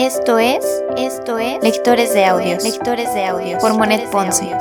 Esto 0.00 0.38
es, 0.38 0.64
esto 0.96 1.38
es 1.38 1.60
Lectores 1.60 2.14
de 2.14 2.24
Audios, 2.24 2.62
Lectores 2.62 3.12
de 3.14 3.24
Audios. 3.24 3.60
Por 3.60 3.76
Monet 3.76 4.08
Ponce. 4.10 4.56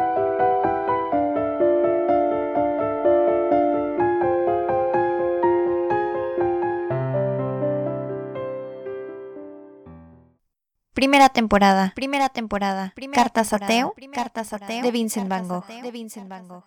Primera 10.95 11.29
temporada, 11.29 11.93
primera 11.95 12.29
temporada, 12.29 12.95
Cartas 13.13 13.53
ateo, 13.53 13.93
Cartas 14.11 14.53
ateo 14.53 14.81
de 14.81 14.89
Vincent 14.89 15.29
Van 15.29 15.47
Gogh, 15.47 15.67
de 15.67 15.91
Vincent 15.91 16.27
Van 16.27 16.47
Gogh. 16.47 16.63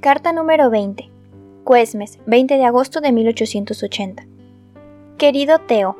Carta 0.00 0.32
número 0.32 0.70
20. 0.70 1.10
Cuesmes, 1.64 2.20
20 2.26 2.56
de 2.56 2.64
agosto 2.64 3.00
de 3.00 3.10
1880. 3.10 4.24
Querido 5.18 5.58
Teo, 5.58 5.96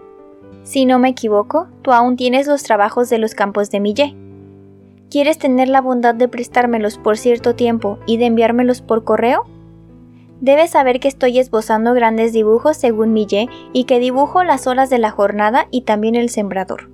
si 0.62 0.84
no 0.84 0.98
me 0.98 1.08
equivoco, 1.08 1.68
tú 1.82 1.92
aún 1.92 2.16
tienes 2.16 2.46
los 2.46 2.62
trabajos 2.62 3.08
de 3.10 3.18
los 3.18 3.34
campos 3.34 3.70
de 3.70 3.80
Millet. 3.80 4.14
¿Quieres 5.10 5.38
tener 5.38 5.68
la 5.68 5.80
bondad 5.80 6.14
de 6.14 6.28
prestármelos 6.28 6.98
por 6.98 7.16
cierto 7.16 7.54
tiempo 7.54 7.98
y 8.06 8.16
de 8.18 8.26
enviármelos 8.26 8.80
por 8.82 9.02
correo? 9.04 9.46
Debes 10.40 10.70
saber 10.70 11.00
que 11.00 11.08
estoy 11.08 11.38
esbozando 11.38 11.92
grandes 11.92 12.32
dibujos 12.32 12.76
según 12.76 13.12
Millet 13.12 13.48
y 13.72 13.84
que 13.84 13.98
dibujo 13.98 14.44
las 14.44 14.66
horas 14.66 14.88
de 14.88 14.98
la 14.98 15.10
jornada 15.10 15.66
y 15.70 15.82
también 15.82 16.14
el 16.14 16.30
sembrador. 16.30 16.90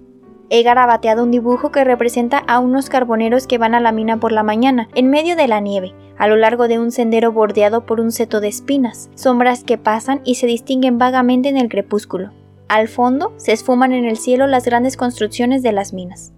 He 0.49 0.63
garabateado 0.63 1.25
un 1.25 1.31
dibujo 1.31 1.73
que 1.73 1.85
representa 1.85 2.39
a 2.39 2.61
unos 2.61 2.89
carboneros 2.89 3.47
que 3.47 3.59
van 3.59 3.75
a 3.75 3.81
la 3.81 3.93
mina 3.93 4.19
por 4.19 4.33
la 4.33 4.45
mañana, 4.45 4.89
en 4.95 5.11
medio 5.11 5.37
de 5.37 5.49
la 5.49 5.61
nieve, 5.61 5.93
a 6.19 6.29
lo 6.29 6.37
largo 6.37 6.69
de 6.69 6.79
un 6.79 6.93
sendero 6.93 7.33
bordeado 7.33 7.85
por 7.85 8.01
un 8.01 8.13
seto 8.13 8.41
de 8.41 8.49
espinas, 8.49 9.11
sombras 9.17 9.65
que 9.65 9.77
pasan 9.77 10.21
y 10.25 10.37
se 10.37 10.47
distinguen 10.47 10.99
vagamente 10.99 11.49
en 11.49 11.57
el 11.57 11.69
crepúsculo. 11.69 12.31
Al 12.69 12.89
fondo 12.89 13.33
se 13.37 13.53
esfuman 13.53 13.93
en 13.93 14.05
el 14.05 14.17
cielo 14.17 14.49
las 14.49 14.65
grandes 14.65 14.97
construcciones 14.97 15.63
de 15.63 15.71
las 15.73 15.93
minas. 15.93 16.33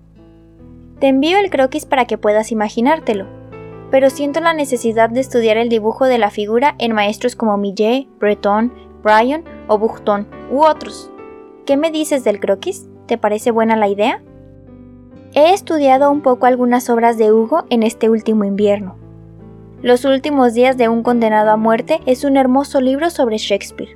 Te 1.01 1.09
envío 1.09 1.39
el 1.39 1.49
croquis 1.49 1.87
para 1.87 2.05
que 2.05 2.19
puedas 2.19 2.53
imaginártelo, 2.53 3.27
pero 3.91 4.11
siento 4.11 4.41
la 4.41 4.53
necesidad 4.53 5.09
de 5.09 5.21
estudiar 5.21 5.57
el 5.57 5.71
dibujo 5.71 6.05
de 6.05 6.19
la 6.19 6.31
figura 6.31 6.75
en 6.79 6.93
maestros 6.93 7.35
como 7.35 7.57
Millet, 7.57 8.07
Breton, 8.19 8.73
Bryan 9.03 9.43
o 9.69 9.79
Bouchton 9.79 10.27
u 10.51 10.65
otros. 10.65 11.11
¿Qué 11.65 11.79
me 11.79 11.91
dices 11.91 12.25
del 12.25 12.41
croquis? 12.41 12.87
¿Te 13.07 13.17
parece 13.17 13.51
buena 13.51 13.77
la 13.77 13.89
idea? 13.89 14.23
He 15.35 15.55
estudiado 15.55 16.11
un 16.11 16.21
poco 16.21 16.47
algunas 16.47 16.91
obras 16.91 17.17
de 17.17 17.33
Hugo 17.33 17.65
en 17.71 17.83
este 17.83 18.11
último 18.11 18.45
invierno. 18.45 18.97
Los 19.81 20.05
últimos 20.05 20.55
días 20.55 20.77
de 20.77 20.89
un 20.89 21.03
condenado 21.03 21.51
a 21.51 21.57
muerte 21.57 22.01
es 22.05 22.25
un 22.25 22.37
hermoso 22.37 22.81
libro 22.81 23.09
sobre 23.09 23.39
Shakespeare. 23.39 23.95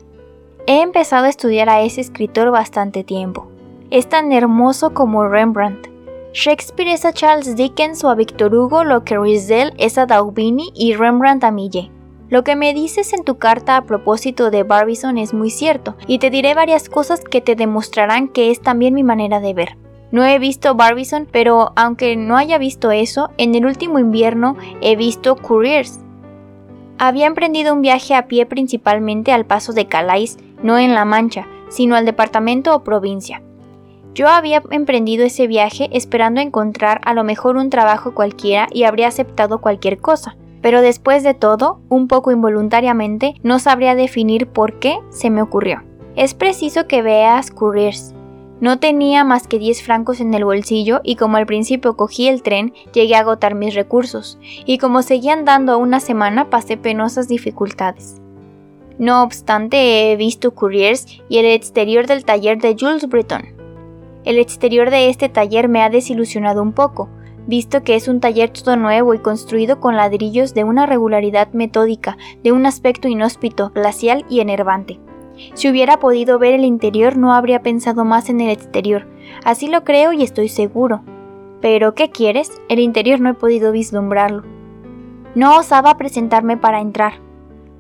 He 0.67 0.81
empezado 0.81 1.27
a 1.27 1.29
estudiar 1.29 1.69
a 1.69 1.83
ese 1.83 2.01
escritor 2.01 2.53
bastante 2.53 3.03
tiempo. 3.03 3.49
Es 3.91 4.09
tan 4.09 4.31
hermoso 4.31 4.95
como 4.95 5.27
Rembrandt. 5.27 5.89
Shakespeare 6.33 6.93
es 6.93 7.05
a 7.05 7.13
Charles 7.13 7.57
Dickens 7.57 8.05
o 8.05 8.11
a 8.11 8.15
Victor 8.15 8.55
Hugo 8.55 8.85
lo 8.85 9.03
que 9.03 9.19
Riesel 9.19 9.75
es 9.77 9.99
a 9.99 10.07
Daubini 10.07 10.71
y 10.75 10.95
Rembrandt 10.95 11.43
a 11.43 11.51
Millet. 11.51 11.91
Lo 12.29 12.45
que 12.45 12.55
me 12.55 12.73
dices 12.75 13.13
en 13.13 13.25
tu 13.25 13.39
carta 13.39 13.77
a 13.77 13.85
propósito 13.87 14.53
de 14.53 14.63
Barbizon 14.63 15.19
es 15.19 15.35
muy 15.35 15.51
cierto, 15.51 15.97
y 16.07 16.19
te 16.19 16.31
diré 16.31 16.55
varias 16.55 16.89
cosas 16.89 17.21
que 17.21 17.41
te 17.41 17.57
demostrarán 17.57 18.29
que 18.29 18.51
es 18.51 18.63
también 18.63 18.95
mi 18.95 19.03
manera 19.03 19.41
de 19.41 19.53
ver. 19.53 19.77
No 20.13 20.25
he 20.25 20.39
visto 20.39 20.77
Barbizon, 20.77 21.27
pero 21.31 21.73
aunque 21.75 22.17
no 22.17 22.37
haya 22.37 22.57
visto 22.57 22.93
eso, 22.93 23.31
en 23.37 23.55
el 23.57 23.67
último 23.67 23.99
invierno 23.99 24.57
he 24.81 24.95
visto 24.95 25.37
Couriers. 25.37 26.02
Había 26.99 27.27
emprendido 27.27 27.75
un 27.75 27.83
viaje 27.83 28.15
a 28.15 28.27
pie 28.27 28.47
principalmente 28.47 29.33
al 29.33 29.45
paso 29.45 29.73
de 29.73 29.87
Calais, 29.87 30.39
no 30.63 30.79
en 30.79 30.95
La 30.95 31.05
Mancha, 31.05 31.47
sino 31.69 31.97
al 31.97 32.05
departamento 32.05 32.75
o 32.75 32.85
provincia. 32.85 33.43
Yo 34.15 34.29
había 34.29 34.63
emprendido 34.71 35.25
ese 35.25 35.47
viaje 35.47 35.89
esperando 35.93 36.41
encontrar 36.41 37.01
a 37.05 37.15
lo 37.15 37.25
mejor 37.25 37.57
un 37.57 37.71
trabajo 37.71 38.15
cualquiera 38.15 38.69
y 38.71 38.85
habría 38.85 39.09
aceptado 39.09 39.61
cualquier 39.61 39.99
cosa, 39.99 40.37
pero 40.61 40.83
después 40.83 41.23
de 41.23 41.35
todo, 41.35 41.81
un 41.89 42.09
poco 42.09 42.31
involuntariamente, 42.31 43.35
no 43.43 43.59
sabría 43.59 43.95
definir 43.95 44.47
por 44.47 44.79
qué 44.79 44.99
se 45.11 45.31
me 45.31 45.43
ocurrió. 45.43 45.83
Es 46.15 46.35
preciso 46.35 46.87
que 46.87 47.01
veas 47.01 47.51
Couriers. 47.51 48.15
No 48.63 48.79
tenía 48.79 49.25
más 49.25 49.49
que 49.49 49.59
10 49.59 49.83
francos 49.83 50.21
en 50.21 50.33
el 50.35 50.45
bolsillo 50.45 51.01
y 51.03 51.17
como 51.17 51.37
al 51.37 51.47
principio 51.47 51.97
cogí 51.97 52.29
el 52.29 52.45
tren, 52.45 52.73
llegué 52.95 53.17
a 53.17 53.19
agotar 53.19 53.57
mis 53.57 53.75
recursos, 53.75 54.39
y 54.65 54.79
como 54.79 55.03
seguían 55.03 55.45
dando 55.45 55.79
una 55.79 55.99
semana 55.99 56.49
pasé 56.49 56.77
penosas 56.77 57.27
dificultades. 57.27 58.21
No 58.99 59.25
obstante, 59.25 60.13
he 60.13 60.17
visto 60.17 60.55
Couriers 60.55 61.09
y 61.29 61.39
el 61.39 61.47
exterior 61.47 62.07
del 62.07 62.25
taller 62.25 62.61
de 62.61 62.77
Jules 62.79 63.09
Breton. 63.09 63.43
El 64.23 64.39
exterior 64.39 64.91
de 64.91 65.09
este 65.09 65.29
taller 65.29 65.69
me 65.69 65.83
ha 65.83 65.91
desilusionado 65.91 66.63
un 66.63 66.73
poco, 66.73 67.09
visto 67.49 67.83
que 67.83 67.97
es 67.97 68.07
un 68.07 68.21
taller 68.21 68.51
todo 68.51 68.77
nuevo 68.77 69.13
y 69.13 69.19
construido 69.19 69.81
con 69.81 69.97
ladrillos 69.97 70.55
de 70.55 70.63
una 70.63 70.87
regularidad 70.87 71.53
metódica, 71.53 72.17
de 72.45 72.53
un 72.53 72.65
aspecto 72.67 73.09
inhóspito, 73.09 73.73
glacial 73.75 74.25
y 74.31 74.39
enervante. 74.39 75.01
Si 75.55 75.69
hubiera 75.69 75.99
podido 75.99 76.39
ver 76.39 76.55
el 76.55 76.65
interior 76.65 77.17
no 77.17 77.35
habría 77.35 77.63
pensado 77.63 78.05
más 78.05 78.29
en 78.29 78.41
el 78.41 78.51
exterior, 78.51 79.07
así 79.45 79.69
lo 79.69 79.85
creo 79.85 80.13
y 80.13 80.23
estoy 80.23 80.49
seguro. 80.49 81.03
Pero, 81.61 81.95
¿qué 81.95 82.11
quieres? 82.11 82.61
El 82.69 82.81
interior 82.81 83.21
no 83.21 83.31
he 83.31 83.35
podido 83.35 83.73
vislumbrarlo. 83.73 84.43
No 85.35 85.57
osaba 85.57 85.97
presentarme 85.97 86.57
para 86.57 86.81
entrar. 86.81 87.15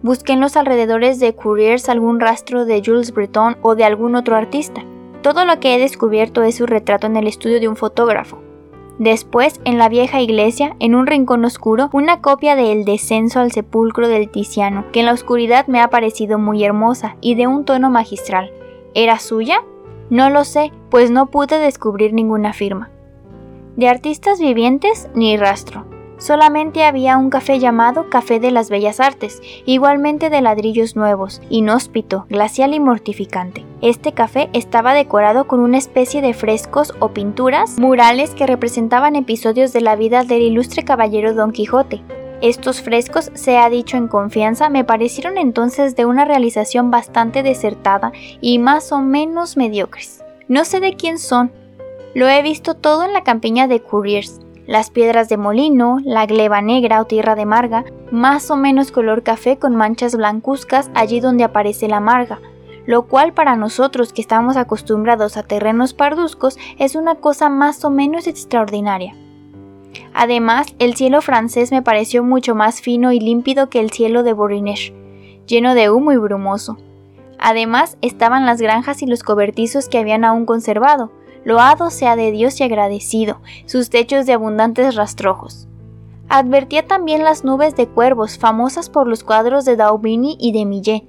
Busqué 0.02 0.32
en 0.32 0.40
los 0.40 0.56
alrededores 0.56 1.20
de 1.20 1.34
Couriers 1.34 1.88
algún 1.88 2.18
rastro 2.18 2.64
de 2.64 2.82
Jules 2.84 3.12
Breton 3.12 3.56
o 3.62 3.74
de 3.74 3.84
algún 3.84 4.14
otro 4.14 4.36
artista. 4.36 4.84
Todo 5.22 5.44
lo 5.44 5.60
que 5.60 5.74
he 5.74 5.78
descubierto 5.78 6.42
es 6.42 6.56
su 6.56 6.66
retrato 6.66 7.06
en 7.06 7.16
el 7.16 7.28
estudio 7.28 7.60
de 7.60 7.68
un 7.68 7.76
fotógrafo. 7.76 8.38
Después, 8.98 9.60
en 9.64 9.78
la 9.78 9.88
vieja 9.88 10.20
iglesia, 10.20 10.76
en 10.78 10.94
un 10.94 11.06
rincón 11.06 11.44
oscuro, 11.44 11.88
una 11.92 12.20
copia 12.20 12.56
de 12.56 12.72
El 12.72 12.84
descenso 12.84 13.40
al 13.40 13.50
sepulcro 13.50 14.08
del 14.08 14.30
Tiziano, 14.30 14.84
que 14.92 15.00
en 15.00 15.06
la 15.06 15.12
oscuridad 15.12 15.66
me 15.66 15.80
ha 15.80 15.88
parecido 15.88 16.38
muy 16.38 16.62
hermosa 16.62 17.16
y 17.20 17.34
de 17.34 17.46
un 17.46 17.64
tono 17.64 17.90
magistral. 17.90 18.52
¿Era 18.94 19.18
suya? 19.18 19.64
No 20.10 20.28
lo 20.28 20.44
sé, 20.44 20.72
pues 20.90 21.10
no 21.10 21.26
pude 21.26 21.58
descubrir 21.58 22.12
ninguna 22.12 22.52
firma. 22.52 22.90
De 23.76 23.88
artistas 23.88 24.38
vivientes, 24.38 25.08
ni 25.14 25.36
rastro. 25.38 25.86
Solamente 26.22 26.84
había 26.84 27.16
un 27.18 27.30
café 27.30 27.58
llamado 27.58 28.08
Café 28.08 28.38
de 28.38 28.52
las 28.52 28.70
Bellas 28.70 29.00
Artes, 29.00 29.42
igualmente 29.66 30.30
de 30.30 30.40
ladrillos 30.40 30.94
nuevos, 30.94 31.42
inhóspito, 31.50 32.26
glacial 32.28 32.74
y 32.74 32.78
mortificante. 32.78 33.66
Este 33.80 34.12
café 34.12 34.48
estaba 34.52 34.94
decorado 34.94 35.48
con 35.48 35.58
una 35.58 35.78
especie 35.78 36.22
de 36.22 36.32
frescos 36.32 36.94
o 37.00 37.08
pinturas, 37.08 37.76
murales 37.76 38.36
que 38.36 38.46
representaban 38.46 39.16
episodios 39.16 39.72
de 39.72 39.80
la 39.80 39.96
vida 39.96 40.22
del 40.22 40.42
ilustre 40.42 40.84
caballero 40.84 41.34
Don 41.34 41.50
Quijote. 41.50 42.02
Estos 42.40 42.82
frescos, 42.82 43.32
se 43.34 43.58
ha 43.58 43.68
dicho 43.68 43.96
en 43.96 44.06
confianza, 44.06 44.68
me 44.68 44.84
parecieron 44.84 45.38
entonces 45.38 45.96
de 45.96 46.06
una 46.06 46.24
realización 46.24 46.92
bastante 46.92 47.42
desertada 47.42 48.12
y 48.40 48.60
más 48.60 48.92
o 48.92 49.00
menos 49.00 49.56
mediocres. 49.56 50.22
No 50.46 50.64
sé 50.64 50.78
de 50.78 50.94
quién 50.94 51.18
son. 51.18 51.50
Lo 52.14 52.28
he 52.28 52.42
visto 52.42 52.74
todo 52.74 53.04
en 53.04 53.12
la 53.12 53.24
campiña 53.24 53.66
de 53.66 53.80
Couriers, 53.80 54.41
las 54.66 54.90
piedras 54.90 55.28
de 55.28 55.36
molino, 55.36 55.98
la 56.04 56.26
gleba 56.26 56.62
negra 56.62 57.00
o 57.00 57.04
tierra 57.04 57.34
de 57.34 57.46
marga, 57.46 57.84
más 58.10 58.50
o 58.50 58.56
menos 58.56 58.92
color 58.92 59.22
café 59.22 59.58
con 59.58 59.74
manchas 59.74 60.16
blancuzcas 60.16 60.90
allí 60.94 61.20
donde 61.20 61.44
aparece 61.44 61.88
la 61.88 62.00
marga, 62.00 62.40
lo 62.86 63.06
cual 63.06 63.32
para 63.32 63.56
nosotros 63.56 64.12
que 64.12 64.20
estamos 64.20 64.56
acostumbrados 64.56 65.36
a 65.36 65.42
terrenos 65.42 65.94
parduzcos 65.94 66.58
es 66.78 66.94
una 66.94 67.16
cosa 67.16 67.48
más 67.48 67.84
o 67.84 67.90
menos 67.90 68.26
extraordinaria. 68.26 69.14
Además, 70.14 70.74
el 70.78 70.94
cielo 70.94 71.20
francés 71.22 71.70
me 71.70 71.82
pareció 71.82 72.22
mucho 72.22 72.54
más 72.54 72.80
fino 72.80 73.12
y 73.12 73.20
límpido 73.20 73.68
que 73.68 73.80
el 73.80 73.90
cielo 73.90 74.22
de 74.22 74.32
Borinage, 74.32 74.94
lleno 75.46 75.74
de 75.74 75.90
humo 75.90 76.12
y 76.12 76.16
brumoso. 76.16 76.78
Además, 77.38 77.98
estaban 78.02 78.46
las 78.46 78.60
granjas 78.60 79.02
y 79.02 79.06
los 79.06 79.22
cobertizos 79.22 79.88
que 79.88 79.98
habían 79.98 80.24
aún 80.24 80.46
conservado, 80.46 81.10
Loado 81.44 81.90
sea 81.90 82.16
de 82.16 82.30
Dios 82.30 82.60
y 82.60 82.64
agradecido, 82.64 83.40
sus 83.66 83.90
techos 83.90 84.26
de 84.26 84.32
abundantes 84.32 84.94
rastrojos. 84.94 85.68
Advertía 86.28 86.86
también 86.86 87.24
las 87.24 87.44
nubes 87.44 87.76
de 87.76 87.88
cuervos, 87.88 88.38
famosas 88.38 88.88
por 88.88 89.06
los 89.06 89.24
cuadros 89.24 89.64
de 89.64 89.76
Daubini 89.76 90.36
y 90.40 90.52
de 90.52 90.64
Millet, 90.64 91.02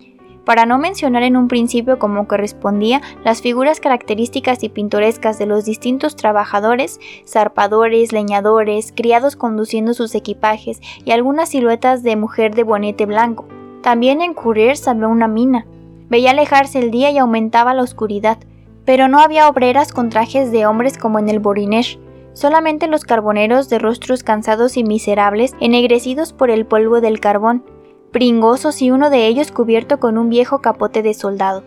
para 0.45 0.65
no 0.65 0.77
mencionar 0.77 1.24
en 1.24 1.38
un 1.38 1.47
principio 1.47 2.00
como 2.00 2.27
correspondía 2.27 3.01
las 3.24 3.41
figuras 3.41 3.80
características 3.80 4.63
y 4.63 4.69
pintorescas 4.69 5.39
de 5.39 5.45
los 5.45 5.65
distintos 5.65 6.15
trabajadores, 6.15 7.00
zarpadores, 7.27 8.12
leñadores, 8.12 8.91
criados 8.94 9.35
conduciendo 9.35 9.94
sus 9.94 10.15
equipajes 10.15 10.81
y 11.06 11.12
algunas 11.12 11.50
siluetas 11.50 12.03
de 12.03 12.15
mujer 12.15 12.56
de 12.56 12.63
bonete 12.63 13.06
blanco. 13.06 13.45
También 13.81 14.21
en 14.21 14.33
Courier 14.33 14.77
había 14.85 15.07
una 15.07 15.27
mina. 15.27 15.65
Veía 16.09 16.31
alejarse 16.31 16.80
el 16.80 16.91
día 16.91 17.12
y 17.12 17.18
aumentaba 17.18 17.74
la 17.74 17.83
oscuridad, 17.83 18.38
pero 18.85 19.07
no 19.07 19.19
había 19.19 19.47
obreras 19.47 19.91
con 19.91 20.09
trajes 20.09 20.51
de 20.51 20.65
hombres 20.65 20.97
como 20.97 21.19
en 21.19 21.30
el 21.30 21.39
Borinesh, 21.39 22.00
solamente 22.33 22.88
los 22.88 23.03
carboneros 23.03 23.69
de 23.69 23.80
rostros 23.80 24.24
cansados 24.24 24.77
y 24.77 24.83
miserables, 24.83 25.56
ennegrecidos 25.59 26.33
por 26.33 26.50
el 26.50 26.65
polvo 26.65 27.01
del 27.01 27.19
carbón, 27.19 27.63
pringosos 28.12 28.81
y 28.81 28.91
uno 28.91 29.09
de 29.09 29.27
ellos 29.27 29.51
cubierto 29.51 30.00
con 30.00 30.18
un 30.18 30.30
viejo 30.30 30.59
capote 30.62 31.01
de 31.01 31.13
soldado. 31.13 31.63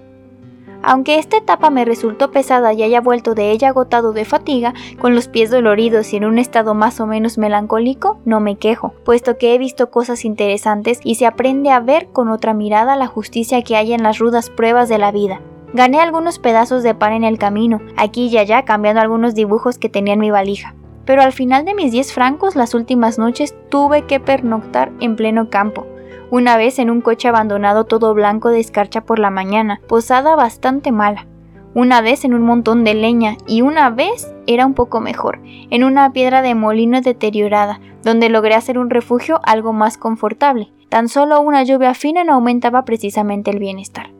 Aunque 0.82 1.18
esta 1.18 1.38
etapa 1.38 1.70
me 1.70 1.84
resultó 1.84 2.30
pesada 2.30 2.72
y 2.72 2.82
haya 2.82 3.00
vuelto 3.00 3.34
de 3.34 3.50
ella 3.50 3.70
agotado 3.70 4.12
de 4.12 4.24
fatiga, 4.24 4.72
con 5.00 5.16
los 5.16 5.26
pies 5.26 5.50
doloridos 5.50 6.12
y 6.12 6.16
en 6.16 6.24
un 6.24 6.38
estado 6.38 6.74
más 6.74 7.00
o 7.00 7.06
menos 7.06 7.38
melancólico, 7.38 8.18
no 8.24 8.38
me 8.38 8.56
quejo, 8.56 8.94
puesto 9.04 9.36
que 9.36 9.54
he 9.54 9.58
visto 9.58 9.90
cosas 9.90 10.24
interesantes 10.24 11.00
y 11.02 11.16
se 11.16 11.26
aprende 11.26 11.70
a 11.70 11.80
ver 11.80 12.08
con 12.12 12.28
otra 12.28 12.54
mirada 12.54 12.94
la 12.94 13.08
justicia 13.08 13.62
que 13.62 13.74
hay 13.74 13.94
en 13.94 14.04
las 14.04 14.18
rudas 14.18 14.48
pruebas 14.50 14.88
de 14.88 14.98
la 14.98 15.10
vida. 15.10 15.40
Gané 15.72 16.00
algunos 16.00 16.38
pedazos 16.38 16.82
de 16.82 16.94
pan 16.94 17.12
en 17.12 17.24
el 17.24 17.38
camino, 17.38 17.80
aquí 17.96 18.28
y 18.28 18.38
allá 18.38 18.64
cambiando 18.64 19.00
algunos 19.00 19.34
dibujos 19.34 19.78
que 19.78 19.88
tenía 19.88 20.14
en 20.14 20.20
mi 20.20 20.30
valija. 20.30 20.74
Pero 21.04 21.22
al 21.22 21.32
final 21.32 21.64
de 21.64 21.74
mis 21.74 21.92
10 21.92 22.12
francos 22.12 22.56
las 22.56 22.74
últimas 22.74 23.18
noches 23.18 23.54
tuve 23.68 24.02
que 24.02 24.20
pernoctar 24.20 24.92
en 25.00 25.16
pleno 25.16 25.50
campo, 25.50 25.86
una 26.30 26.56
vez 26.56 26.80
en 26.80 26.90
un 26.90 27.00
coche 27.00 27.28
abandonado 27.28 27.84
todo 27.84 28.12
blanco 28.12 28.48
de 28.48 28.58
escarcha 28.58 29.02
por 29.02 29.20
la 29.20 29.30
mañana, 29.30 29.80
posada 29.86 30.34
bastante 30.34 30.90
mala. 30.90 31.26
Una 31.72 32.00
vez 32.00 32.24
en 32.24 32.34
un 32.34 32.42
montón 32.42 32.82
de 32.82 32.94
leña 32.94 33.36
y 33.46 33.60
una 33.60 33.90
vez 33.90 34.34
era 34.46 34.66
un 34.66 34.74
poco 34.74 35.00
mejor, 35.00 35.40
en 35.44 35.84
una 35.84 36.12
piedra 36.12 36.42
de 36.42 36.54
molino 36.54 37.00
deteriorada, 37.00 37.80
donde 38.02 38.28
logré 38.28 38.54
hacer 38.54 38.78
un 38.78 38.90
refugio 38.90 39.40
algo 39.44 39.72
más 39.72 39.98
confortable. 39.98 40.72
Tan 40.88 41.08
solo 41.08 41.40
una 41.40 41.62
lluvia 41.62 41.94
fina 41.94 42.24
no 42.24 42.34
aumentaba 42.34 42.84
precisamente 42.84 43.50
el 43.50 43.58
bienestar. 43.58 44.15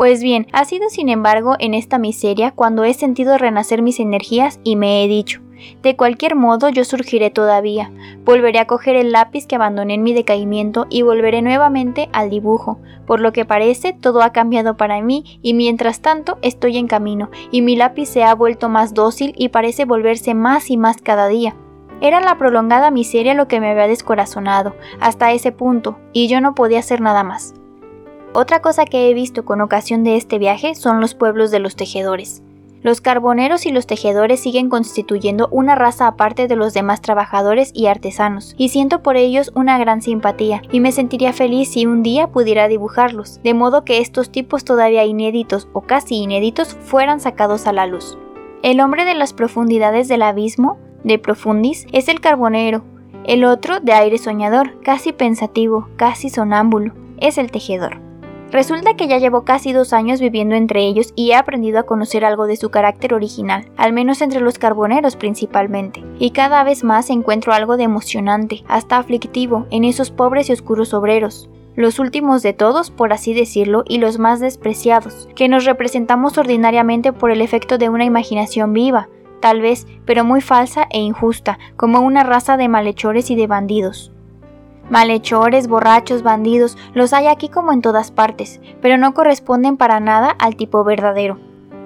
Pues 0.00 0.22
bien, 0.22 0.46
ha 0.52 0.64
sido 0.64 0.88
sin 0.88 1.10
embargo 1.10 1.56
en 1.58 1.74
esta 1.74 1.98
miseria 1.98 2.52
cuando 2.52 2.84
he 2.84 2.94
sentido 2.94 3.36
renacer 3.36 3.82
mis 3.82 4.00
energías 4.00 4.58
y 4.64 4.74
me 4.74 5.04
he 5.04 5.08
dicho, 5.08 5.42
de 5.82 5.94
cualquier 5.94 6.36
modo, 6.36 6.70
yo 6.70 6.86
surgiré 6.86 7.28
todavía. 7.28 7.90
Volveré 8.24 8.60
a 8.60 8.66
coger 8.66 8.96
el 8.96 9.12
lápiz 9.12 9.46
que 9.46 9.56
abandoné 9.56 9.92
en 9.92 10.02
mi 10.02 10.14
decaimiento 10.14 10.86
y 10.88 11.02
volveré 11.02 11.42
nuevamente 11.42 12.08
al 12.14 12.30
dibujo. 12.30 12.78
Por 13.06 13.20
lo 13.20 13.34
que 13.34 13.44
parece, 13.44 13.92
todo 13.92 14.22
ha 14.22 14.32
cambiado 14.32 14.78
para 14.78 15.02
mí 15.02 15.38
y 15.42 15.52
mientras 15.52 16.00
tanto 16.00 16.38
estoy 16.40 16.78
en 16.78 16.86
camino 16.86 17.28
y 17.50 17.60
mi 17.60 17.76
lápiz 17.76 18.06
se 18.06 18.24
ha 18.24 18.34
vuelto 18.34 18.70
más 18.70 18.94
dócil 18.94 19.34
y 19.36 19.50
parece 19.50 19.84
volverse 19.84 20.32
más 20.32 20.70
y 20.70 20.78
más 20.78 21.02
cada 21.02 21.28
día. 21.28 21.56
Era 22.00 22.22
la 22.22 22.38
prolongada 22.38 22.90
miseria 22.90 23.34
lo 23.34 23.48
que 23.48 23.60
me 23.60 23.68
había 23.68 23.86
descorazonado, 23.86 24.74
hasta 24.98 25.32
ese 25.32 25.52
punto, 25.52 25.98
y 26.14 26.28
yo 26.28 26.40
no 26.40 26.54
podía 26.54 26.78
hacer 26.78 27.02
nada 27.02 27.22
más. 27.22 27.52
Otra 28.32 28.62
cosa 28.62 28.84
que 28.84 29.10
he 29.10 29.14
visto 29.14 29.44
con 29.44 29.60
ocasión 29.60 30.04
de 30.04 30.16
este 30.16 30.38
viaje 30.38 30.76
son 30.76 31.00
los 31.00 31.16
pueblos 31.16 31.50
de 31.50 31.58
los 31.58 31.74
tejedores. 31.74 32.44
Los 32.80 33.00
carboneros 33.00 33.66
y 33.66 33.72
los 33.72 33.88
tejedores 33.88 34.38
siguen 34.38 34.70
constituyendo 34.70 35.48
una 35.50 35.74
raza 35.74 36.06
aparte 36.06 36.46
de 36.46 36.54
los 36.54 36.72
demás 36.72 37.02
trabajadores 37.02 37.72
y 37.74 37.86
artesanos, 37.86 38.54
y 38.56 38.68
siento 38.68 39.02
por 39.02 39.16
ellos 39.16 39.50
una 39.56 39.78
gran 39.78 40.00
simpatía, 40.00 40.62
y 40.70 40.78
me 40.78 40.92
sentiría 40.92 41.32
feliz 41.32 41.72
si 41.72 41.86
un 41.86 42.04
día 42.04 42.28
pudiera 42.28 42.68
dibujarlos, 42.68 43.42
de 43.42 43.52
modo 43.52 43.84
que 43.84 43.98
estos 43.98 44.30
tipos 44.30 44.64
todavía 44.64 45.04
inéditos 45.04 45.68
o 45.72 45.80
casi 45.80 46.14
inéditos 46.14 46.76
fueran 46.84 47.18
sacados 47.18 47.66
a 47.66 47.72
la 47.72 47.86
luz. 47.86 48.16
El 48.62 48.80
hombre 48.80 49.04
de 49.04 49.14
las 49.14 49.32
profundidades 49.32 50.06
del 50.06 50.22
abismo, 50.22 50.78
de 51.02 51.18
profundis, 51.18 51.86
es 51.92 52.08
el 52.08 52.20
carbonero, 52.20 52.84
el 53.24 53.44
otro, 53.44 53.80
de 53.80 53.92
aire 53.92 54.18
soñador, 54.18 54.80
casi 54.82 55.12
pensativo, 55.12 55.88
casi 55.96 56.30
sonámbulo, 56.30 56.94
es 57.18 57.36
el 57.36 57.50
tejedor. 57.50 58.09
Resulta 58.52 58.94
que 58.94 59.06
ya 59.06 59.18
llevo 59.18 59.44
casi 59.44 59.72
dos 59.72 59.92
años 59.92 60.20
viviendo 60.20 60.56
entre 60.56 60.80
ellos 60.80 61.12
y 61.14 61.30
he 61.30 61.36
aprendido 61.36 61.78
a 61.78 61.84
conocer 61.84 62.24
algo 62.24 62.46
de 62.46 62.56
su 62.56 62.70
carácter 62.70 63.14
original, 63.14 63.70
al 63.76 63.92
menos 63.92 64.22
entre 64.22 64.40
los 64.40 64.58
carboneros 64.58 65.14
principalmente, 65.14 66.02
y 66.18 66.30
cada 66.30 66.64
vez 66.64 66.82
más 66.82 67.10
encuentro 67.10 67.52
algo 67.52 67.76
de 67.76 67.84
emocionante, 67.84 68.64
hasta 68.66 68.96
aflictivo, 68.98 69.66
en 69.70 69.84
esos 69.84 70.10
pobres 70.10 70.48
y 70.48 70.52
oscuros 70.52 70.94
obreros, 70.94 71.48
los 71.76 72.00
últimos 72.00 72.42
de 72.42 72.52
todos, 72.52 72.90
por 72.90 73.12
así 73.12 73.34
decirlo, 73.34 73.84
y 73.86 73.98
los 73.98 74.18
más 74.18 74.40
despreciados, 74.40 75.28
que 75.36 75.48
nos 75.48 75.64
representamos 75.64 76.36
ordinariamente 76.36 77.12
por 77.12 77.30
el 77.30 77.42
efecto 77.42 77.78
de 77.78 77.88
una 77.88 78.04
imaginación 78.04 78.72
viva, 78.72 79.08
tal 79.40 79.60
vez, 79.60 79.86
pero 80.04 80.24
muy 80.24 80.40
falsa 80.40 80.88
e 80.90 80.98
injusta, 80.98 81.58
como 81.76 82.00
una 82.00 82.24
raza 82.24 82.56
de 82.56 82.68
malhechores 82.68 83.30
y 83.30 83.36
de 83.36 83.46
bandidos. 83.46 84.12
Malhechores, 84.90 85.68
borrachos, 85.68 86.24
bandidos, 86.24 86.76
los 86.94 87.12
hay 87.12 87.28
aquí 87.28 87.48
como 87.48 87.72
en 87.72 87.80
todas 87.80 88.10
partes, 88.10 88.60
pero 88.82 88.98
no 88.98 89.14
corresponden 89.14 89.76
para 89.76 90.00
nada 90.00 90.34
al 90.38 90.56
tipo 90.56 90.82
verdadero. 90.82 91.38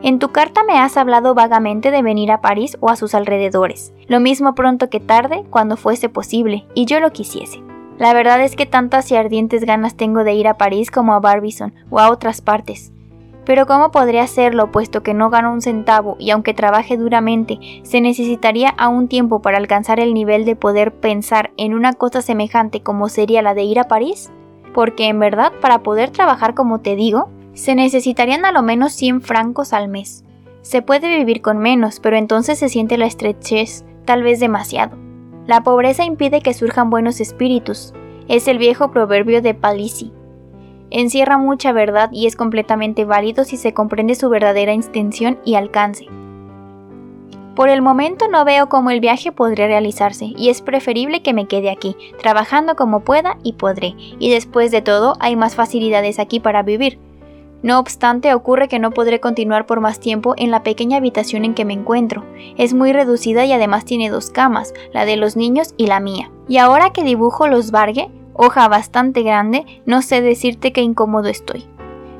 En 0.02 0.18
tu 0.18 0.32
carta 0.32 0.64
me 0.64 0.78
has 0.78 0.96
hablado 0.96 1.34
vagamente 1.34 1.90
de 1.90 2.00
venir 2.00 2.32
a 2.32 2.40
París 2.40 2.78
o 2.80 2.88
a 2.88 2.96
sus 2.96 3.14
alrededores, 3.14 3.92
lo 4.08 4.20
mismo 4.20 4.54
pronto 4.54 4.88
que 4.88 5.00
tarde, 5.00 5.44
cuando 5.50 5.76
fuese 5.76 6.08
posible, 6.08 6.66
y 6.74 6.86
yo 6.86 6.98
lo 6.98 7.12
quisiese. 7.12 7.62
La 7.98 8.14
verdad 8.14 8.42
es 8.42 8.56
que 8.56 8.64
tantas 8.64 9.10
y 9.10 9.16
ardientes 9.16 9.64
ganas 9.64 9.96
tengo 9.96 10.24
de 10.24 10.32
ir 10.32 10.48
a 10.48 10.56
París 10.56 10.90
como 10.90 11.12
a 11.12 11.20
Barbizon 11.20 11.74
o 11.90 12.00
a 12.00 12.10
otras 12.10 12.40
partes, 12.40 12.93
pero 13.44 13.66
¿cómo 13.66 13.90
podría 13.90 14.22
hacerlo 14.22 14.70
puesto 14.70 15.02
que 15.02 15.14
no 15.14 15.30
gano 15.30 15.52
un 15.52 15.60
centavo 15.60 16.16
y 16.18 16.30
aunque 16.30 16.54
trabaje 16.54 16.96
duramente, 16.96 17.58
se 17.82 18.00
necesitaría 18.00 18.70
aún 18.70 19.08
tiempo 19.08 19.42
para 19.42 19.58
alcanzar 19.58 20.00
el 20.00 20.14
nivel 20.14 20.44
de 20.44 20.56
poder 20.56 20.94
pensar 20.94 21.52
en 21.56 21.74
una 21.74 21.92
cosa 21.92 22.22
semejante 22.22 22.82
como 22.82 23.08
sería 23.08 23.42
la 23.42 23.54
de 23.54 23.64
ir 23.64 23.78
a 23.78 23.88
París? 23.88 24.32
Porque 24.72 25.08
en 25.08 25.18
verdad, 25.20 25.52
para 25.60 25.82
poder 25.82 26.10
trabajar 26.10 26.54
como 26.54 26.80
te 26.80 26.96
digo, 26.96 27.30
se 27.52 27.74
necesitarían 27.74 28.44
a 28.44 28.52
lo 28.52 28.62
menos 28.62 28.92
100 28.94 29.20
francos 29.20 29.72
al 29.72 29.88
mes. 29.88 30.24
Se 30.62 30.82
puede 30.82 31.18
vivir 31.18 31.42
con 31.42 31.58
menos, 31.58 32.00
pero 32.00 32.16
entonces 32.16 32.58
se 32.58 32.68
siente 32.68 32.96
la 32.96 33.06
estrechez, 33.06 33.84
tal 34.04 34.22
vez 34.22 34.40
demasiado. 34.40 34.96
La 35.46 35.62
pobreza 35.62 36.04
impide 36.04 36.40
que 36.40 36.54
surjan 36.54 36.88
buenos 36.88 37.20
espíritus. 37.20 37.92
Es 38.28 38.48
el 38.48 38.56
viejo 38.56 38.90
proverbio 38.90 39.42
de 39.42 39.52
Palissy 39.52 40.12
encierra 41.00 41.38
mucha 41.38 41.72
verdad 41.72 42.08
y 42.12 42.26
es 42.26 42.36
completamente 42.36 43.04
válido 43.04 43.44
si 43.44 43.56
se 43.56 43.74
comprende 43.74 44.14
su 44.14 44.28
verdadera 44.28 44.72
intención 44.72 45.38
y 45.44 45.56
alcance. 45.56 46.06
Por 47.54 47.68
el 47.68 47.82
momento 47.82 48.26
no 48.28 48.44
veo 48.44 48.68
cómo 48.68 48.90
el 48.90 49.00
viaje 49.00 49.30
podría 49.30 49.66
realizarse 49.66 50.32
y 50.36 50.48
es 50.48 50.60
preferible 50.60 51.22
que 51.22 51.32
me 51.32 51.46
quede 51.46 51.70
aquí, 51.70 51.96
trabajando 52.20 52.74
como 52.74 53.00
pueda 53.00 53.38
y 53.44 53.52
podré, 53.52 53.94
y 54.18 54.30
después 54.30 54.72
de 54.72 54.82
todo 54.82 55.14
hay 55.20 55.36
más 55.36 55.54
facilidades 55.54 56.18
aquí 56.18 56.40
para 56.40 56.62
vivir. 56.62 56.98
No 57.62 57.78
obstante, 57.78 58.34
ocurre 58.34 58.68
que 58.68 58.78
no 58.78 58.90
podré 58.90 59.20
continuar 59.20 59.64
por 59.64 59.80
más 59.80 59.98
tiempo 59.98 60.34
en 60.36 60.50
la 60.50 60.62
pequeña 60.62 60.98
habitación 60.98 61.46
en 61.46 61.54
que 61.54 61.64
me 61.64 61.72
encuentro. 61.72 62.22
Es 62.58 62.74
muy 62.74 62.92
reducida 62.92 63.46
y 63.46 63.52
además 63.52 63.86
tiene 63.86 64.10
dos 64.10 64.28
camas, 64.28 64.74
la 64.92 65.06
de 65.06 65.16
los 65.16 65.34
niños 65.34 65.72
y 65.78 65.86
la 65.86 65.98
mía. 65.98 66.30
Y 66.46 66.58
ahora 66.58 66.90
que 66.90 67.04
dibujo 67.04 67.48
los 67.48 67.70
Bargue, 67.70 68.10
hoja 68.34 68.68
bastante 68.68 69.22
grande, 69.22 69.64
no 69.86 70.02
sé 70.02 70.20
decirte 70.20 70.72
qué 70.72 70.82
incómodo 70.82 71.28
estoy. 71.28 71.66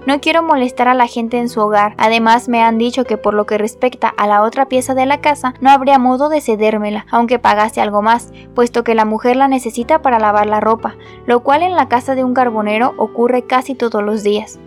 No 0.06 0.20
quiero 0.20 0.42
molestar 0.42 0.86
a 0.88 0.94
la 0.94 1.06
gente 1.06 1.38
en 1.38 1.48
su 1.48 1.60
hogar, 1.60 1.94
además 1.96 2.48
me 2.48 2.62
han 2.62 2.76
dicho 2.76 3.04
que 3.04 3.16
por 3.16 3.32
lo 3.32 3.46
que 3.46 3.56
respecta 3.56 4.12
a 4.18 4.26
la 4.26 4.42
otra 4.42 4.66
pieza 4.66 4.94
de 4.94 5.06
la 5.06 5.22
casa 5.22 5.54
no 5.60 5.70
habría 5.70 5.98
modo 5.98 6.28
de 6.28 6.42
cedérmela, 6.42 7.06
aunque 7.10 7.38
pagase 7.38 7.80
algo 7.80 8.02
más, 8.02 8.30
puesto 8.54 8.84
que 8.84 8.94
la 8.94 9.06
mujer 9.06 9.36
la 9.36 9.48
necesita 9.48 10.02
para 10.02 10.18
lavar 10.18 10.46
la 10.46 10.60
ropa, 10.60 10.94
lo 11.26 11.40
cual 11.40 11.62
en 11.62 11.74
la 11.74 11.88
casa 11.88 12.14
de 12.14 12.22
un 12.22 12.34
carbonero 12.34 12.92
ocurre 12.98 13.46
casi 13.46 13.74
todos 13.74 14.02
los 14.02 14.22
días. 14.22 14.58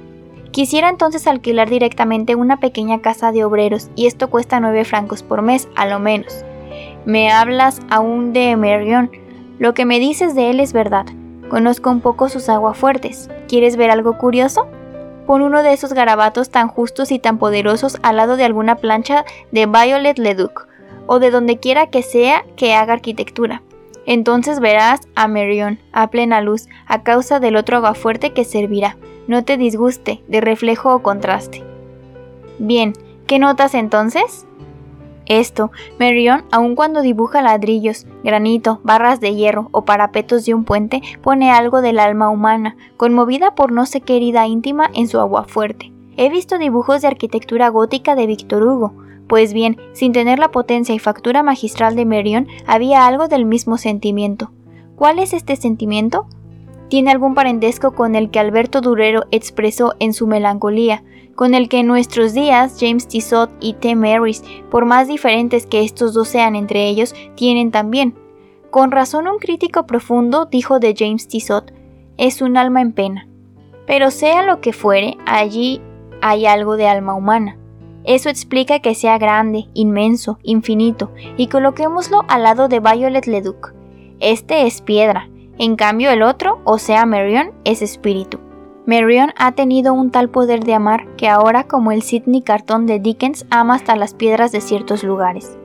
Quisiera 0.50 0.90
entonces 0.90 1.28
alquilar 1.28 1.70
directamente 1.70 2.34
una 2.34 2.60
pequeña 2.60 3.02
casa 3.02 3.32
de 3.32 3.44
obreros 3.44 3.92
y 3.96 4.08
esto 4.08 4.32
cuesta 4.32 4.60
nueve 4.60 4.86
francos 4.86 5.22
por 5.22 5.44
mes, 5.44 5.70
a 5.76 5.86
lo 5.86 6.00
menos. 6.00 6.44
Me 7.06 7.32
hablas 7.32 7.80
aún 7.92 8.34
de 8.34 8.58
Merion. 8.58 9.12
Lo 9.60 9.76
que 9.76 9.86
me 9.86 10.00
dices 10.00 10.34
de 10.34 10.50
él 10.50 10.60
es 10.60 10.74
verdad. 10.74 11.06
Conozco 11.50 11.90
un 11.90 12.02
poco 12.02 12.30
sus 12.30 12.50
aguafuertes. 12.50 13.30
¿Quieres 13.48 13.78
ver 13.78 13.90
algo 13.90 14.18
curioso? 14.18 14.68
Pon 15.26 15.42
uno 15.42 15.64
de 15.64 15.74
esos 15.74 15.94
garabatos 15.94 16.50
tan 16.50 16.68
justos 16.68 17.12
y 17.12 17.20
tan 17.20 17.38
poderosos 17.38 17.98
al 18.02 18.18
lado 18.18 18.38
de 18.38 18.46
alguna 18.46 18.76
plancha 18.76 19.26
de 19.52 19.66
Violet 19.66 20.18
Leduc, 20.18 20.68
o 21.06 21.20
de 21.20 21.32
donde 21.32 21.58
quiera 21.58 21.88
que 21.88 22.02
sea 22.02 22.46
que 22.56 22.74
haga 22.74 22.94
arquitectura. 22.94 23.62
Entonces 24.06 24.62
verás 24.62 25.02
a 25.16 25.28
Marion 25.28 25.80
a 25.92 26.10
plena 26.10 26.40
luz, 26.40 26.68
a 26.86 27.04
causa 27.04 27.42
del 27.42 27.58
otro 27.58 27.78
aguafuerte 27.78 28.32
que 28.32 28.46
servirá. 28.46 28.98
No 29.28 29.44
te 29.44 29.58
disguste, 29.58 30.24
de 30.30 30.40
reflejo 30.40 30.96
o 30.96 31.04
contraste. 31.04 31.64
Bien, 32.58 32.94
¿qué 33.28 33.38
notas 33.38 33.74
entonces? 33.74 34.47
Esto, 35.28 35.72
Marion, 36.00 36.46
aun 36.52 36.76
cuando 36.76 37.02
dibuja 37.02 37.42
ladrillos, 37.42 38.06
granito, 38.24 38.80
barras 38.84 39.20
de 39.20 39.36
hierro 39.36 39.68
o 39.72 39.84
parapetos 39.84 40.46
de 40.46 40.54
un 40.54 40.64
puente, 40.64 41.02
pone 41.22 41.52
algo 41.52 41.82
del 41.82 42.00
alma 42.00 42.30
humana, 42.30 42.78
conmovida 42.96 43.54
por 43.54 43.72
no 43.72 43.86
sé 43.86 44.02
qué 44.02 44.16
herida 44.16 44.48
íntima 44.48 44.90
en 44.94 45.08
su 45.08 45.20
agua 45.20 45.44
fuerte. 45.44 45.92
He 46.16 46.30
visto 46.30 46.58
dibujos 46.58 47.02
de 47.02 47.10
arquitectura 47.10 47.70
gótica 47.70 48.16
de 48.16 48.26
Víctor 48.26 48.64
Hugo, 48.64 48.94
pues 49.28 49.52
bien, 49.52 49.78
sin 49.92 50.14
tener 50.14 50.40
la 50.40 50.52
potencia 50.52 50.96
y 50.96 51.00
factura 51.00 51.44
magistral 51.44 51.96
de 51.96 52.06
Marion, 52.06 52.48
había 52.66 53.06
algo 53.06 53.28
del 53.28 53.46
mismo 53.46 53.78
sentimiento. 53.78 54.52
¿Cuál 54.96 55.20
es 55.20 55.34
este 55.34 55.58
sentimiento? 55.58 56.28
Tiene 56.90 57.12
algún 57.12 57.36
parentesco 57.36 57.94
con 57.94 58.16
el 58.16 58.32
que 58.32 58.40
Alberto 58.40 58.82
Durero 58.82 59.26
expresó 59.32 59.96
en 60.00 60.14
su 60.14 60.26
melancolía, 60.26 61.04
con 61.36 61.54
el 61.54 61.70
que 61.70 61.80
en 61.80 61.88
nuestros 61.88 62.34
días 62.34 62.78
James 62.80 63.08
Tissot 63.08 63.52
y 63.60 63.74
T. 63.74 63.96
Marys, 63.96 64.44
por 64.72 64.86
más 64.86 65.08
diferentes 65.08 65.68
que 65.68 65.84
estos 65.84 66.14
dos 66.14 66.30
sean 66.30 66.56
entre 66.56 66.88
ellos, 66.88 67.14
tienen 67.36 67.72
también. 67.72 68.16
Con 68.72 68.92
razón 68.92 69.28
un 69.28 69.38
crítico 69.38 69.86
profundo 69.86 70.46
dijo 70.46 70.80
de 70.80 70.96
James 70.98 71.28
Tissot, 71.28 71.74
es 72.18 72.42
un 72.42 72.58
alma 72.58 72.82
en 72.82 72.94
pena. 72.94 73.28
Pero 73.86 74.10
sea 74.10 74.44
lo 74.44 74.62
que 74.62 74.74
fuere, 74.74 75.18
allí 75.26 75.82
hay 76.22 76.46
algo 76.46 76.78
de 76.78 76.88
alma 76.88 77.14
humana. 77.14 77.58
Eso 78.04 78.30
explica 78.30 78.80
que 78.80 78.96
sea 78.96 79.18
grande, 79.18 79.66
inmenso, 79.74 80.40
infinito, 80.42 81.12
y 81.36 81.48
coloquémoslo 81.48 82.24
al 82.30 82.44
lado 82.44 82.70
de 82.70 82.80
Violet 82.80 83.28
Leduc. 83.28 83.74
Este 84.20 84.66
es 84.66 84.82
piedra, 84.82 85.30
en 85.58 85.76
cambio 85.76 86.12
el 86.12 86.22
otro, 86.22 86.60
o 86.64 86.78
sea 86.78 87.06
Marion, 87.06 87.52
es 87.64 87.82
espíritu. 87.82 88.40
Marion 88.86 89.34
ha 89.38 89.52
tenido 89.52 89.94
un 89.94 90.12
tal 90.12 90.30
poder 90.30 90.64
de 90.64 90.74
amar 90.74 91.08
que 91.16 91.28
ahora 91.28 91.66
como 91.66 91.92
el 91.92 92.02
Sidney 92.02 92.42
Cartón 92.42 92.86
de 92.86 93.00
Dickens 93.00 93.46
ama 93.50 93.76
hasta 93.76 93.96
las 93.96 94.14
piedras 94.14 94.52
de 94.52 94.62
ciertos 94.62 95.04
lugares 95.04 95.58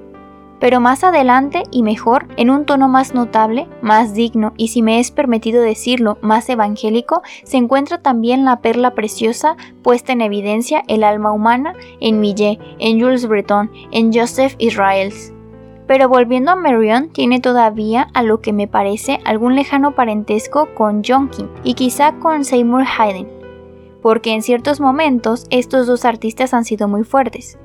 pero 0.62 0.78
más 0.78 1.02
adelante 1.02 1.64
y 1.72 1.82
mejor, 1.82 2.28
en 2.36 2.48
un 2.48 2.66
tono 2.66 2.86
más 2.86 3.14
notable, 3.14 3.66
más 3.80 4.14
digno 4.14 4.52
y 4.56 4.68
si 4.68 4.80
me 4.80 5.00
es 5.00 5.10
permitido 5.10 5.60
decirlo, 5.60 6.18
más 6.22 6.48
evangélico, 6.48 7.22
se 7.42 7.56
encuentra 7.56 8.00
también 8.00 8.44
la 8.44 8.60
perla 8.60 8.94
preciosa 8.94 9.56
puesta 9.82 10.12
en 10.12 10.20
evidencia 10.20 10.84
el 10.86 11.02
alma 11.02 11.32
humana 11.32 11.74
en 11.98 12.20
Millet, 12.20 12.60
en 12.78 13.00
Jules 13.00 13.26
Breton, 13.26 13.72
en 13.90 14.12
Joseph 14.12 14.54
Israels. 14.58 15.32
Pero 15.86 16.08
volviendo 16.08 16.52
a 16.52 16.56
Marion, 16.56 17.10
tiene 17.10 17.40
todavía, 17.40 18.08
a 18.14 18.22
lo 18.22 18.40
que 18.40 18.52
me 18.52 18.68
parece, 18.68 19.20
algún 19.24 19.54
lejano 19.54 19.94
parentesco 19.94 20.74
con 20.74 21.02
Jonkin 21.02 21.48
y 21.64 21.74
quizá 21.74 22.12
con 22.18 22.44
Seymour 22.44 22.84
Hayden, 22.98 23.28
porque 24.00 24.32
en 24.32 24.42
ciertos 24.42 24.80
momentos 24.80 25.46
estos 25.50 25.86
dos 25.86 26.04
artistas 26.04 26.54
han 26.54 26.64
sido 26.64 26.88
muy 26.88 27.04
fuertes. 27.04 27.58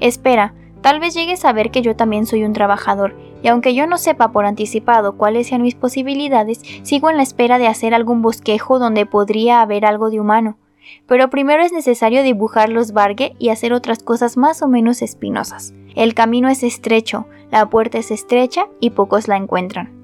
Espera, 0.00 0.54
Tal 0.82 0.98
vez 0.98 1.14
llegues 1.14 1.44
a 1.44 1.52
ver 1.52 1.70
que 1.70 1.80
yo 1.80 1.94
también 1.94 2.26
soy 2.26 2.42
un 2.42 2.52
trabajador, 2.52 3.14
y 3.40 3.46
aunque 3.46 3.72
yo 3.72 3.86
no 3.86 3.98
sepa 3.98 4.32
por 4.32 4.44
anticipado 4.44 5.16
cuáles 5.16 5.46
sean 5.46 5.62
mis 5.62 5.76
posibilidades, 5.76 6.60
sigo 6.82 7.08
en 7.08 7.16
la 7.16 7.22
espera 7.22 7.58
de 7.58 7.68
hacer 7.68 7.94
algún 7.94 8.20
bosquejo 8.20 8.80
donde 8.80 9.06
podría 9.06 9.62
haber 9.62 9.86
algo 9.86 10.10
de 10.10 10.18
humano. 10.18 10.58
Pero 11.06 11.30
primero 11.30 11.62
es 11.62 11.72
necesario 11.72 12.24
dibujar 12.24 12.68
los 12.68 12.92
bargue 12.92 13.36
y 13.38 13.50
hacer 13.50 13.72
otras 13.72 14.02
cosas 14.02 14.36
más 14.36 14.60
o 14.60 14.68
menos 14.68 15.02
espinosas. 15.02 15.72
El 15.94 16.14
camino 16.14 16.48
es 16.48 16.64
estrecho, 16.64 17.26
la 17.52 17.68
puerta 17.68 17.98
es 17.98 18.10
estrecha 18.10 18.66
y 18.80 18.90
pocos 18.90 19.28
la 19.28 19.36
encuentran. 19.36 20.01